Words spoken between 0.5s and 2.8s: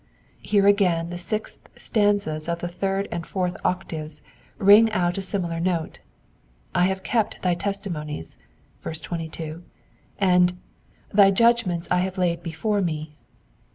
again the sixth stanzas of the